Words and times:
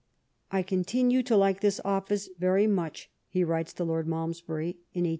I 0.51 0.63
continue 0.63 1.21
to 1.21 1.37
like 1.37 1.59
this 1.61 1.79
oflBce 1.85 2.29
very 2.39 2.65
much 2.65 3.11
[he 3.29 3.43
writes 3.43 3.71
to 3.73 3.83
Lord 3.83 4.07
Malmes 4.07 4.41
bury 4.41 4.71
in 4.95 5.03
1809]. 5.05 5.09